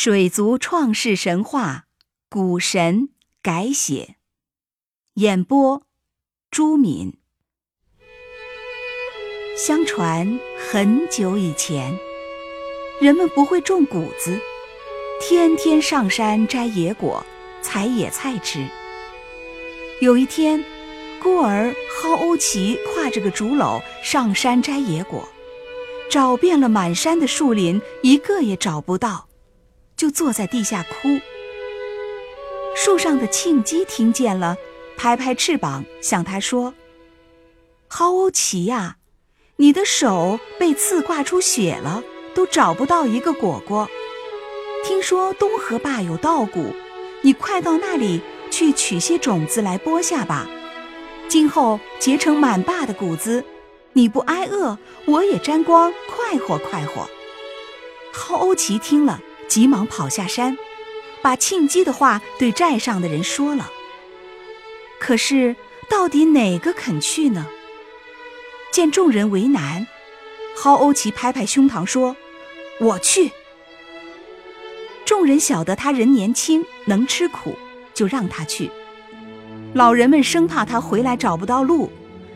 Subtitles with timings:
[0.00, 1.86] 水族创世神话，
[2.30, 3.08] 古神
[3.42, 4.14] 改写，
[5.14, 5.82] 演播
[6.52, 7.18] 朱敏。
[9.56, 11.98] 相传很久以前，
[13.00, 14.38] 人们不会种谷子，
[15.20, 17.26] 天天上山摘野果、
[17.60, 18.64] 采野菜吃。
[20.00, 20.64] 有一天，
[21.20, 25.28] 孤儿蒿欧奇挎着个竹篓上山摘野果，
[26.08, 29.27] 找遍了满山的树林，一个也找不到。
[29.98, 31.20] 就坐在地下哭。
[32.74, 34.56] 树上的庆鸡听见了，
[34.96, 36.72] 拍拍翅膀向他说
[37.90, 38.96] ：“蒿欧奇呀，
[39.56, 42.02] 你的手被刺挂出血了，
[42.34, 43.90] 都找不到一个果果。
[44.84, 46.72] 听说东河坝有稻谷，
[47.22, 50.48] 你快到那里去取些种子来播下吧。
[51.26, 53.44] 今后结成满坝的谷子，
[53.92, 57.10] 你不挨饿，我也沾光，快活快活。”
[58.14, 59.20] 蒿欧奇听了。
[59.48, 60.56] 急忙跑下山，
[61.22, 63.70] 把庆姬的话对寨上的人说了。
[65.00, 65.56] 可是，
[65.88, 67.46] 到底哪个肯去呢？
[68.70, 69.86] 见众人为难，
[70.54, 72.14] 蒿欧奇拍拍胸膛说
[72.78, 73.32] ：“我去。”
[75.06, 77.56] 众人晓得他人年轻，能吃苦，
[77.94, 78.70] 就让他去。
[79.72, 81.90] 老人们生怕他回来找不到路，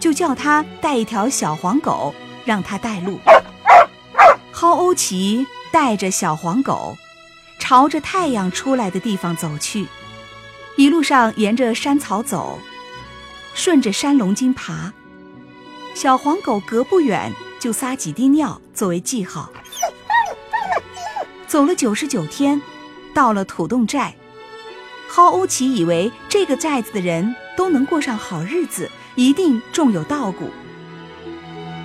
[0.00, 2.12] 就叫他带一条小黄狗，
[2.44, 3.18] 让他带路。
[4.52, 5.46] 蒿欧奇。
[5.70, 6.96] 带着小黄狗，
[7.58, 9.86] 朝着太阳出来的地方走去。
[10.76, 12.58] 一路上沿着山草走，
[13.54, 14.92] 顺着山龙筋爬。
[15.94, 19.50] 小黄狗隔不远就撒几滴尿作为记号。
[21.46, 22.60] 走了九十九天，
[23.14, 24.14] 到了土洞寨。
[25.08, 30.50] 蒿欧奇以为这个寨子的人都能过上好日子，一定种有稻谷，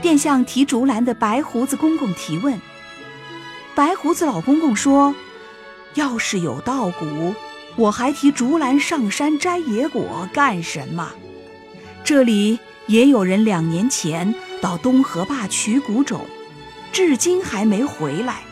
[0.02, 2.60] 便向提竹篮的白胡子公公提问。
[3.82, 5.16] 白胡子老公公说
[5.98, 7.34] ：“要是有稻谷，
[7.76, 11.12] 我还提竹篮上山摘野果干什么？
[12.04, 16.28] 这里也有人两年前到东河坝取谷种，
[16.94, 18.44] 至今还没回来，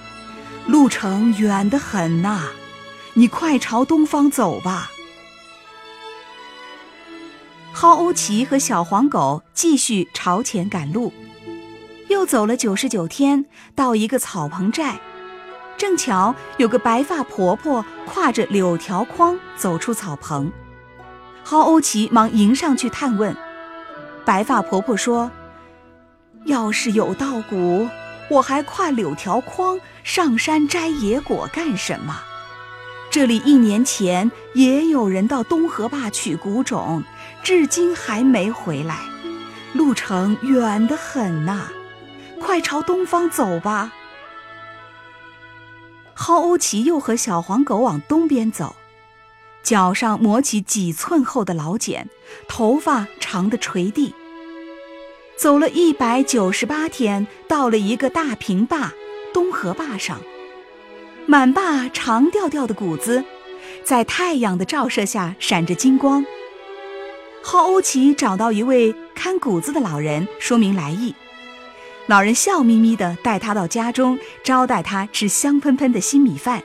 [0.65, 2.47] 路程远得很呐！
[3.13, 4.89] 你快朝东方走吧。”
[7.71, 11.13] 蒿欧奇和小黄狗继续朝前赶路，
[12.07, 13.45] 又走了九十九天，
[13.75, 14.99] 到一个草棚寨。
[15.79, 20.51] 正巧有个白发婆婆挎着柳条筐走出草棚，
[21.45, 23.33] 蒿欧奇忙迎上去探问。
[24.25, 25.31] 白发婆婆说
[26.43, 27.87] ：“要是有稻谷，
[28.29, 32.23] 我还挎柳条筐上山摘野果干什么？
[33.09, 37.01] 这里一年前也有人到东河坝取谷种，
[37.41, 38.97] 至今还没回来，
[39.71, 41.69] 路程远得很呐！
[42.41, 43.93] 快朝东方走吧。”
[46.29, 48.75] 蒿欧奇又和小黄狗往东边走，
[49.63, 52.07] 脚上磨起几寸厚的老茧，
[52.47, 54.13] 头发长的垂地。
[55.35, 58.93] 走了一百九十八天，到了一个大平坝——
[59.33, 60.21] 东河坝上，
[61.25, 63.23] 满坝长调调的谷子，
[63.83, 66.23] 在太阳的照射下闪着金光。
[67.41, 71.15] 蒿欧奇找到一位看谷子的老人，说明来意。
[72.09, 76.63] 老人笑眯眯地带他到家中，招待他吃香喷喷的新米饭。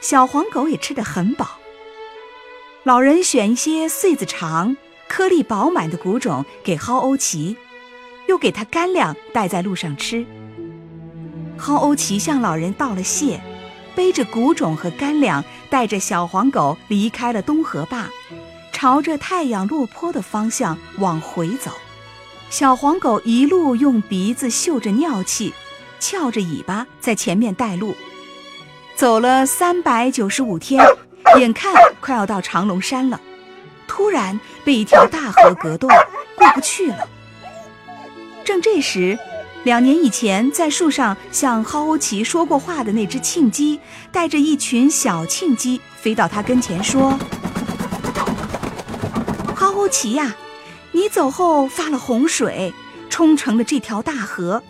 [0.00, 1.60] 小黄狗也吃得很饱。
[2.82, 4.76] 老人选一些穗子长、
[5.06, 7.56] 颗粒饱满的谷种给蒿欧奇，
[8.26, 10.26] 又给他干粮带在路上吃。
[11.56, 13.40] 蒿欧奇向老人道了谢，
[13.94, 18.08] 背着谷种和干粮，带着小黄狗离开了东河坝，
[18.72, 21.70] 朝着太阳落坡的方向往回走。
[22.52, 25.54] 小黄狗一路用鼻子嗅着尿气，
[25.98, 27.96] 翘着尾巴在前面带路，
[28.94, 30.84] 走了三百九十五天，
[31.38, 33.18] 眼看快要到长龙山了，
[33.88, 35.98] 突然被一条大河隔断，
[36.36, 37.08] 过不去了。
[38.44, 39.18] 正这时，
[39.64, 43.80] 两年以前在树上向蒿欧奇说过话的那只庆鸡，
[44.12, 47.18] 带着一群小庆鸡飞到他跟前说
[49.56, 50.36] ：“蒿欧奇呀。”
[50.92, 52.72] 你走后发了洪水，
[53.08, 54.62] 冲成了这条大河。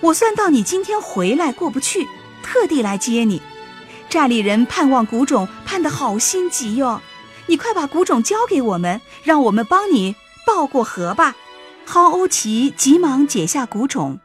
[0.00, 2.06] 我算到你今天回来过不去，
[2.42, 3.42] 特地来接你。
[4.08, 7.00] 寨里人盼望谷种，盼得好心急哟。
[7.46, 10.14] 你快把谷种交给我们，让我们帮你
[10.46, 11.34] 抱过河吧。
[11.86, 14.18] 蒿欧奇急忙解下谷种，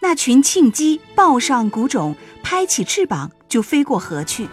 [0.00, 4.48] 那群庆鸡抱上谷种，拍起翅膀就飞过河去。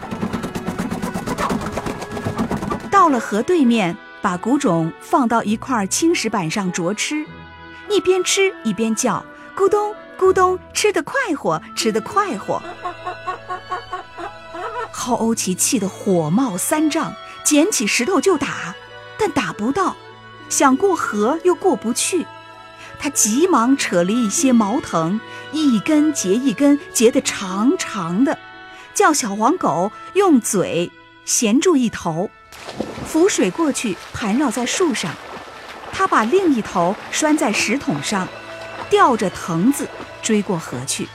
[2.91, 7.23] 到了河对面，把谷种放到一块青石板上啄吃，
[7.91, 9.23] 一边吃一边叫
[9.55, 12.59] ：“咕咚咕咚，吃得快活，吃得快活。”
[14.91, 17.13] 好欧奇气得火冒三丈。
[17.43, 18.73] 捡起石头就打，
[19.19, 19.95] 但打不到，
[20.49, 22.25] 想过河又过不去。
[22.97, 28.39] 他急忙扯了一些毛藤，一根接一根，结得长长的，
[28.95, 30.91] 叫小黄狗用嘴
[31.25, 32.31] 衔住一头，
[33.05, 35.13] 浮水过去，盘绕在树上。
[35.91, 38.27] 他把另一头拴在石桶上，
[38.89, 39.87] 吊着藤子
[40.21, 41.07] 追过河去。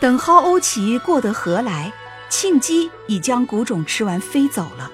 [0.00, 1.92] 等蒿欧奇过得河来，
[2.28, 4.90] 庆姬已将谷种吃完，飞走了。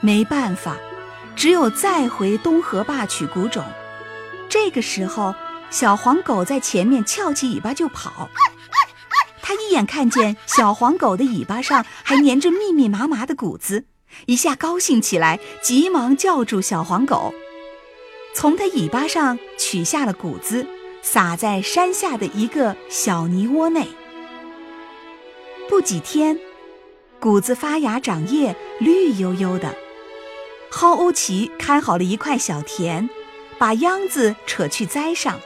[0.00, 0.76] 没办法，
[1.34, 3.64] 只有再回东河坝取谷种。
[4.48, 5.34] 这个时候，
[5.70, 8.28] 小黄狗在前面翘起尾巴就跑。
[9.40, 13.86] 他一眼看见小黄狗的尾巴上还粘着密密麻麻的谷子，
[14.26, 17.34] 一下高兴起来，急忙叫住小黄狗，
[18.34, 20.66] 从它尾巴上取下了谷子，
[21.02, 23.86] 撒在山下的一个小泥窝内。
[25.68, 26.38] 不几天，
[27.20, 29.74] 谷子发芽长叶，绿油油的。
[30.70, 33.08] 蒿欧奇看好了一块小田，
[33.58, 35.40] 把秧子扯去栽上，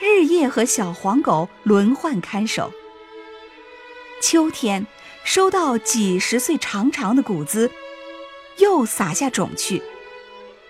[0.00, 2.72] 日夜和小黄狗轮换看守。
[4.20, 4.86] 秋天
[5.24, 7.70] 收到几十穗长长的谷子，
[8.58, 9.82] 又撒下种去。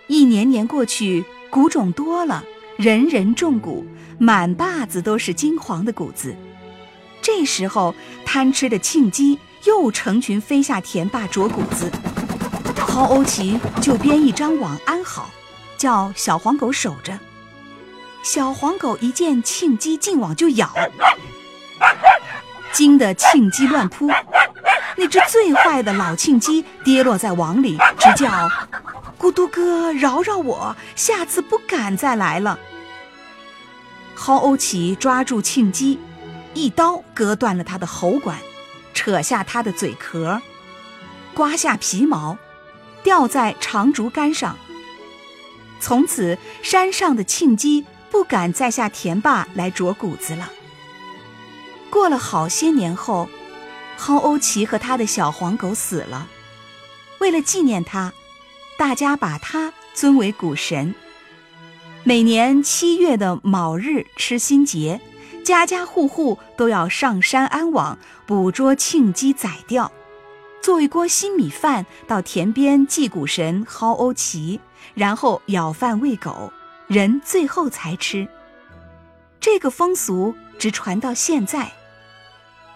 [0.06, 2.44] 一年年过去，谷种多了，
[2.76, 3.87] 人人种谷，
[4.19, 6.34] 满坝子都是金黄的谷子。
[7.20, 7.94] 这时候，
[8.25, 11.90] 贪吃的庆鸡又成群飞下田坝啄谷子。
[12.75, 15.31] 蒿欧奇就编一张网安好，
[15.79, 17.19] 叫小黄狗守着。
[18.23, 20.73] 小黄狗一见庆鸡进网就咬，
[22.73, 24.08] 惊得庆鸡乱扑。
[24.97, 28.49] 那只最坏的老庆鸡跌落在网里，直叫
[29.19, 32.59] ：“咕嘟哥，饶饶我，下次不敢再来了。”
[34.15, 35.99] 蒿欧奇抓住庆鸡，
[36.55, 38.39] 一刀割断了它的喉管，
[38.94, 40.41] 扯下它的嘴壳，
[41.35, 42.39] 刮下皮毛。
[43.03, 44.56] 吊在长竹竿上。
[45.81, 50.49] 从此，山上的庆鸡不敢再下田坝来啄谷子了。
[51.91, 53.29] 过了好些年后，
[54.03, 56.27] 蒿欧奇和他的小黄狗死了。
[57.21, 58.13] 为了纪念他，
[58.77, 60.93] 大家把他尊为谷神。
[62.03, 65.01] 每年七月的卯日吃新节，
[65.45, 67.97] 家家户户都要上山安网，
[68.27, 69.93] 捕捉庆鸡宰掉。
[70.61, 74.59] 做一锅新米饭到田边祭谷神蒿欧奇，
[74.95, 76.53] 然后舀饭喂狗，
[76.89, 78.27] 人最后才吃。
[79.39, 81.71] 这个风俗直传到现在，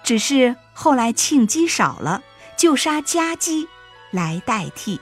[0.05, 2.23] 只是后来庆鸡少了，
[2.59, 3.67] 就杀家鸡
[4.11, 5.01] 来代替。